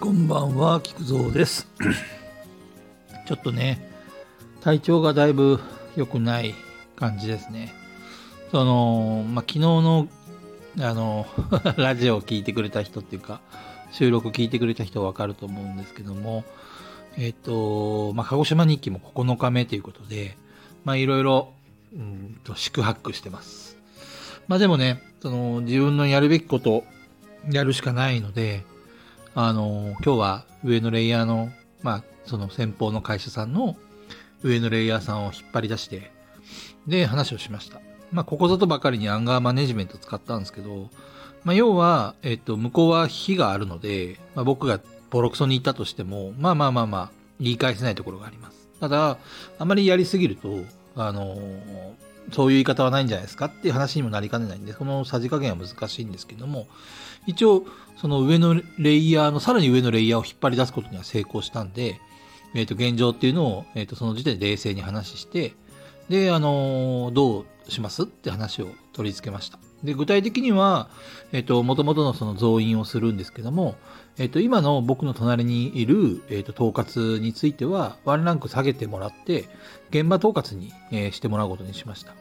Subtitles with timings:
[0.00, 1.68] はい、こんばんは、菊蔵です。
[3.28, 3.86] ちょっとね、
[4.62, 5.60] 体調がだいぶ
[5.94, 6.54] 良くない
[6.96, 7.74] 感じですね。
[8.50, 10.08] その、まあ、昨日の、
[10.80, 11.26] あの、
[11.76, 13.40] ラジオを聞いてくれた人っていうか、
[13.92, 16.44] 収録聞いてくれた人はわかると思うんですけども、
[17.18, 20.36] えっと、まあ、鹿児島日記も9日目ということで、
[20.84, 21.52] まあ、いろいろ、
[21.94, 23.76] うんと、宿泊してます。
[24.48, 26.84] まあ、でもね、その、自分のやるべきこと、
[27.50, 28.64] やるしかないので、
[29.42, 31.50] あの、今日は上のレイヤーの、
[31.82, 33.74] まあ、その先方の会社さんの
[34.42, 36.10] 上のレイヤーさんを引っ張り出して、
[36.86, 37.80] で、話をしました。
[38.12, 40.90] まあ、ここぞとばかりにアンガーマネジメント使ったんですけど、
[41.44, 48.68] まあ、要は、えっと、向こうは火があるので、まあ、僕がボロクソに言ったとしても、まあまあまあまあ、言い返せないところがあります。
[48.78, 49.16] ただ、
[49.58, 50.64] あまりやりすぎると、
[50.96, 51.38] あの
[52.32, 56.66] そういう言い方はないんじゃないですかっていう話にもなりかねないんで、このさじ加減は難しいんですけども、
[57.26, 57.64] 一応、
[58.00, 62.00] その上のレイヤーの、さらに上のレイヤーを引っ張り出すことには成功したんで、
[62.54, 65.52] えっ、と、現状っていうのを、えっ、と、その時点で冷静に話して、
[66.08, 69.58] で、あのどうしますって話を取り付けました。
[69.84, 70.88] で、具体的には、
[71.32, 73.76] えっ、と、元々のその増員をするんですけども、
[74.16, 79.50] えっ、と、今の僕の隣にいる、えっ、と、統括については、ワンランク下げてもらって、
[79.90, 82.14] 現場統括に、えしてもらうことにしました。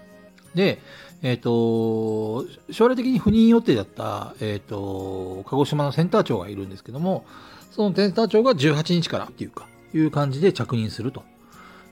[0.56, 0.82] で、
[1.22, 7.26] えっ、と、将来的に赴任予定だった、えっ、と、鹿児島のセンター長がいるんですけども、
[7.72, 11.24] そのセンター長が18日からっていうか、いう感じで着任すると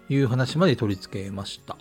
[0.09, 1.77] いう話まで取り付けました。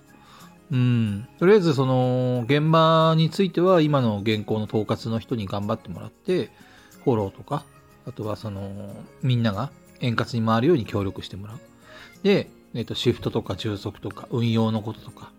[0.72, 1.28] うん。
[1.38, 6.50] とりあえず、その、現場については、今の現行の統括の人に頑張ってもらって、
[7.04, 7.64] フォローとか、
[8.06, 8.90] あとはその、
[9.22, 11.60] みんなが円滑に回るように協力してもらう。
[12.24, 15.30] で、えっ、と、シフトとか充足とか、運用のこととか、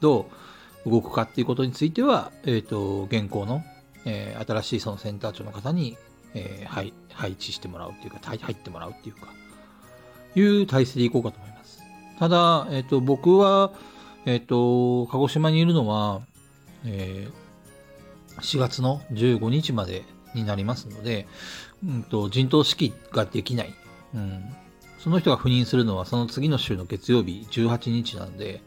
[0.00, 0.24] どう
[0.86, 3.62] 動くかっていうことについては、えっ、と、現行の、
[4.04, 5.96] えー新しいそのセンター長の方に、
[6.34, 9.28] えーはい、配置してもらうっていうか、入ってもらうっていうか、
[10.34, 11.82] いう体制でいこうかと思います。
[12.18, 13.72] ただ、えっ、と、僕は、
[14.26, 16.22] えっ、と、鹿児島にいるのは、
[16.84, 17.44] えー
[18.40, 20.02] 4月の15日まで
[20.34, 21.26] になりますので、
[21.84, 23.74] うんと、陣頭指揮ができない。
[24.14, 24.44] うん。
[24.98, 28.62] その人が赴任するのはその次の週の月曜日18日なんで、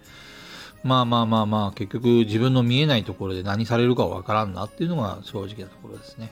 [0.87, 6.31] まあまあまあまあ、結局自分の見えないところで何されるかわからんなっていうのが正直なところですね。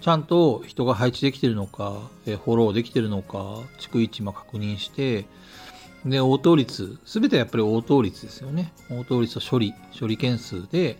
[0.00, 3.38] ちゃんと人が配置できてるのか、えフォローできてるのか、
[3.78, 5.26] 逐一今確認して、
[6.04, 8.72] で、応答率、すべてやっぱり応答率ですよね。
[8.90, 10.98] 応答率と処理、処理件数で、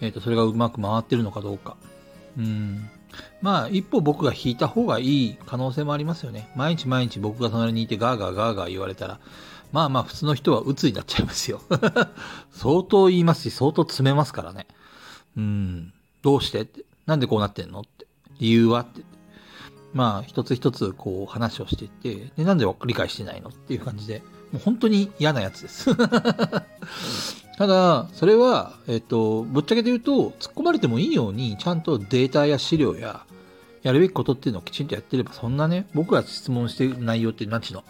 [0.00, 1.76] えっ、と、それがうまく回ってるのかどうか。
[2.38, 2.88] うん。
[3.42, 6.50] まあ、一歩僕が引いた方がいい可能性もありますよね。
[6.56, 9.20] 毎日毎日僕が隣にいてガーガーガーガー言われたら、
[9.72, 11.60] まあまあ普通の人は鬱になっちゃいますよ。
[12.50, 14.66] 相当言いますし、相当詰めますからね。
[15.36, 15.92] うん。
[16.22, 16.62] どうして？
[16.62, 16.84] って。
[17.06, 17.80] なんでこうなってんの？
[17.80, 18.06] って。
[18.38, 18.80] 理由は？
[18.80, 19.02] って。
[19.92, 23.50] まあ、一つ一つこう話をしていって、で、なんで理解してないの？
[23.50, 24.22] っていう感じで、
[24.52, 25.94] もう本当に嫌なやつです。
[27.58, 33.26] ただ、それは、えっと、ぶっちゃけて言うと、突っ込まれてもいいように、ちゃんとデータや資料や、
[33.82, 37.84] やるべきことっていうのをきちんとやってれば、そんなね、僕が質問してる内容って、なんちの、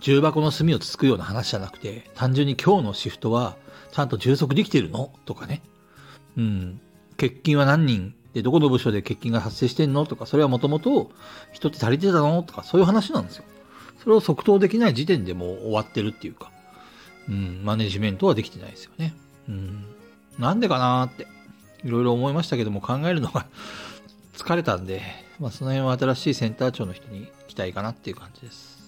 [0.00, 3.56] 重箱の隅をつつくような話じゃなくて、単純に今日のシフトは、
[3.92, 5.12] ちゃんと充足できてるの？
[5.24, 5.62] とかね。
[6.36, 6.80] うん。
[7.12, 10.06] 欠勤は何人で、どこの部署で欠勤が発生してんの？
[10.06, 11.10] とか、それはもともと
[11.52, 12.42] 人って足りてたの？
[12.42, 13.44] とか、そういう話なんですよ。
[14.02, 16.52] それを即答できない時点でもう終わってるっていうか、
[17.28, 19.14] うん、マネジメントはできてないですよね。
[19.48, 19.84] うん。
[20.38, 21.26] なんでかなーって、
[21.84, 23.46] いろいろ思いましたけども、考えるのが
[24.38, 25.02] 疲れたんで、
[25.40, 28.78] まあ、その辺は新しいセンター長の人に期待かなっていう感じです。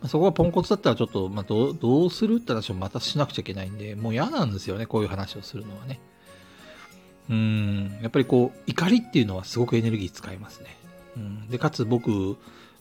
[0.00, 6.00] まあ、そこがポンコツだったらちょっと、まあ、どう、どうするって話をまたしなくちゃいけないんで、もう嫌なんですよね、こういう話をするのはね。
[7.30, 10.76] うん、やっぱりこう、怒りっていうのはすごくエネルギー使いますね。
[11.16, 12.36] うん、で、かつ僕、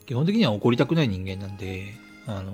[0.05, 1.93] 基本的には怒りたくない人間なんで、
[2.27, 2.53] あの、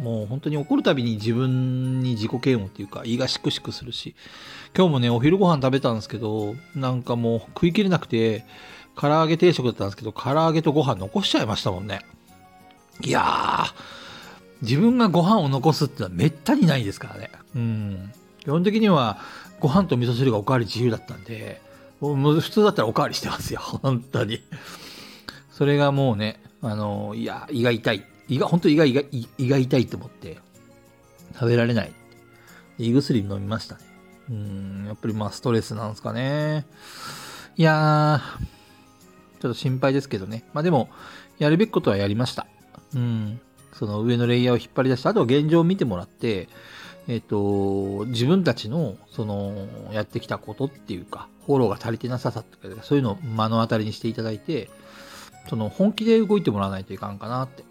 [0.00, 4.14] もう本当に怒るたびに自分に自己嫌悪っていうか、胃がしくしくするし、
[4.76, 8.44] 今日もね、お昼ご飯食べたんですけど、なんかもう食い切れなくて、
[8.96, 12.00] 唐揚げ定食だったんですけど、唐揚げとご飯残しちゃいましたもんね。
[13.00, 13.72] いやー、
[14.62, 17.30] 自分がご飯を残すってのはめったにないですからね。
[17.54, 18.12] うん。
[18.40, 19.18] 基本的には、
[19.60, 21.60] ご飯と味噌汁がおかわり自由だったんで、
[22.00, 23.60] 普通だったらおかわりしてますよ。
[23.60, 24.42] 本当に。
[25.52, 28.04] それがもうね、あの、いや、胃が痛い。
[28.32, 29.02] 胃が、本当胃が、胃が、
[29.36, 30.38] 胃が痛いと思って、
[31.34, 31.92] 食べられない。
[32.78, 33.80] 胃薬飲みましたね。
[34.30, 36.66] うん、やっぱりまあストレスなんですかね。
[37.56, 40.44] いやー、ちょっと心配ですけどね。
[40.54, 40.88] まあでも、
[41.38, 42.46] やるべきことはやりました。
[42.94, 43.38] うん。
[43.74, 46.48] その上のレイヤーを引っ張り出して、あとは現状を見てもらって、
[47.08, 54.70] えっ、と、自分たちの、その、やってきたことっていうか、フォローが足りてなささとか、そういうのを目の当たりにしていただいて、
[55.50, 57.64] その本気で動いてもらわないといかんかなって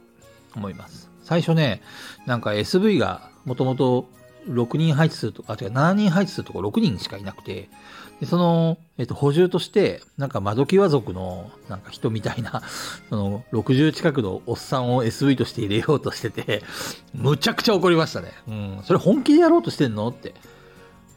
[0.56, 1.10] 思います。
[1.24, 1.82] 最初ね、
[2.26, 4.10] なんか SV がもともと
[4.48, 7.70] 6人配置するとか、あ、違う、7人配置するとこ6人しかいなくて、
[8.20, 12.62] でその、えっと、補充として、なんか窓際族の、なんか人みたいな、
[13.10, 16.64] その、60近くのおっさんを SV として入れようとしてて、
[17.14, 18.32] むちゃくちゃ怒りましたね。
[18.48, 20.36] うん、それ本気でやろうとしてんのって。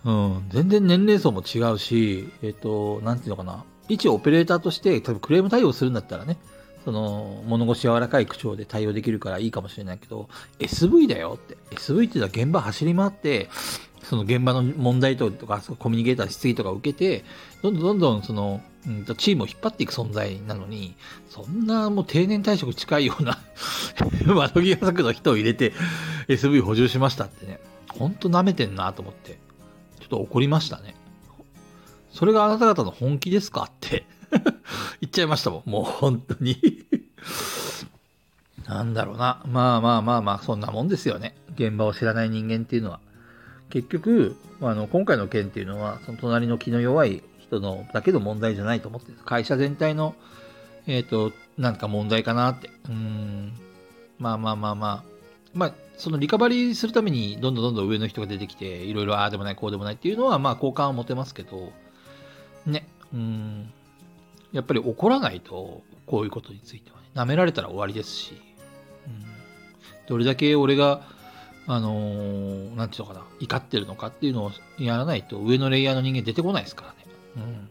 [0.05, 3.65] うん、全然年齢層も違うし、えっと、なんていうのかな。
[3.89, 6.39] 一オペレーターとして、例えばクレーム対応するんだったらね、
[6.85, 10.29] その、物腰柔らかい口調で対応できるからいいかもしれないけど、
[10.59, 11.57] SV だよって。
[11.77, 13.49] SV っていうのは現場走り回って、
[14.03, 17.25] その現場の問題とか、コミュニケーター質疑とか受けて、
[17.63, 20.95] どんどんどんどんその、うん、チームを引っ張っていく存在なのに、
[21.31, 23.39] そんなもう定年退職近いような
[24.27, 25.73] 窓際作の人を入れて
[26.29, 29.39] SV 補充しましたってね、ほんと舐めてんなと思って、
[30.01, 30.95] ちょっと怒りましたね。
[32.11, 34.07] それがあなた方の本気ですかって
[35.01, 35.71] 言っちゃいましたもん。
[35.71, 36.59] もう本当に
[38.67, 39.43] なんだろうな。
[39.47, 41.35] まあまあまあまあ、そんなもんですよね。
[41.55, 43.01] 現場を知らない人間っていうのは。
[43.71, 50.15] 結局、あの、今回の件っていうのは、その隣の気の弱い人のだけの問題じゃないと思ってる会社全体の、
[50.87, 52.71] えっ、ー、と、なんか問題かなって。
[52.89, 53.53] うん。
[54.19, 55.15] まあまあまあまあ。
[55.53, 61.73] まあ、そのリカバリーするために、どんどんどんどん上の人が出てきて、いろいろああでもない、こうでもないっていうのは、まあ、好感を持てますけど、
[62.67, 62.87] ね。
[63.13, 63.73] うん。
[64.55, 68.41] やっぱり怒らないと、こういうことについてはね、舐められたら終わりですし、
[69.07, 69.25] うん、
[70.07, 71.03] どれだけ俺が、
[71.67, 76.97] あのー、なんていうのかな、怒ってるのかっていうのをやらないと、上のレイヤーの人間出てこないですからね。
[77.37, 77.69] うん。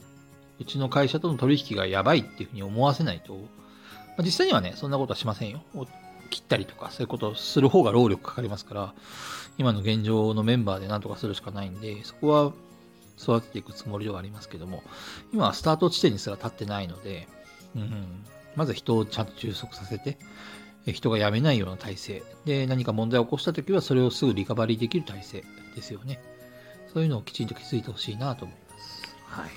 [0.59, 3.39] うちの会社との取引がやばいっていうふうに思わせないと、ま
[4.19, 5.63] あ、実際にはね、そんなことはしませんよ。
[6.29, 8.93] 切ったりとか、そういうことをする方が労力かかりますから、
[9.57, 12.51] 今の現状のメンバーでなんとかするしかないんで、そこは
[13.19, 14.83] 育てていくつもりではありますけども、
[15.33, 17.27] 今はスタート地点にすら立ってないので、
[17.75, 18.25] うん、
[18.55, 20.17] まず人をちゃんと充足させて、
[20.91, 22.23] 人が辞めないような体制。
[22.45, 25.43] で、何か問題を起こしたときは、それをすぐリカバリーできる体制
[25.75, 26.21] ですよね。
[26.93, 29.15] そういうのをきちんと気づいてほしいなと思います。
[29.27, 29.49] はい。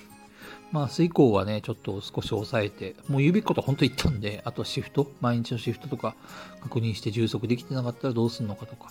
[0.73, 6.15] まあ、明日以降はね、ちょっと少し抑えて、もう言うべきことは本当言ったんで、あとはシフト、毎日のシフトとか
[6.63, 8.91] 確認して充足できてなかったらどうするのかとか。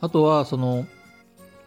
[0.00, 0.86] あとは、その、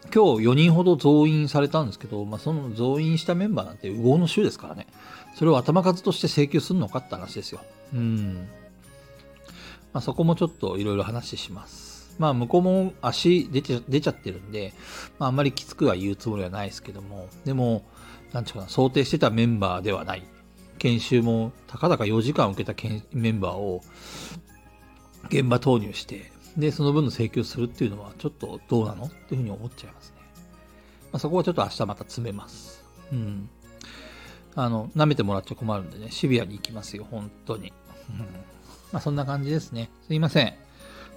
[0.06, 4.88] 今日4人ほど増員されたんですけど、まあ、その増員したメンバーなんて右往の衆ですからね。
[5.36, 7.62] それを頭数として請求するのかって話ですよ。
[7.94, 8.48] うん。
[9.94, 12.16] まあ、そこもちょっといろいろ話します。
[12.20, 14.74] まあ、向こうも足出て出ちゃってるんで、
[15.18, 17.84] まあ、あんまりきつくは言うつもりはないですけども、でも、
[18.34, 20.24] なんちゅうかな、想定してたメンバーではない。
[20.78, 22.76] 研修もたかだか4時間受けた
[23.14, 23.82] メンバーを
[25.30, 30.16] 現場投入して、で、その分の請求するっていうのはちょっとどうなのっていうふうに思っちゃいますね。
[31.12, 32.84] まあ、そこはちょっと明日また詰めます。
[33.12, 33.50] うん。
[34.56, 37.74] あの、舐めてもらっちゃ困るんでね、シビアに行きますよ、本当に。
[38.10, 38.20] うん。
[38.92, 39.90] まあ、そんな感じですね。
[40.08, 40.54] すいません。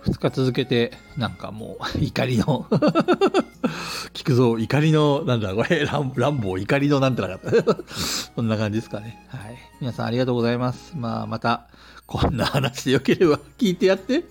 [0.04, 2.66] 2日続けて、なんかもう、 怒りの
[4.12, 7.78] 聞くぞ、怒りの、なんだ、これ、ランランボー、怒りのなんてなかった。
[8.36, 9.26] そんな感じですかね。
[9.28, 9.58] はい。
[9.81, 10.92] 皆さんありがとうございます。
[10.96, 11.69] まあ、また、
[12.06, 14.25] こんな話でよければ聞いてやって。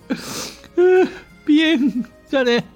[1.46, 2.73] ピエンじゃね。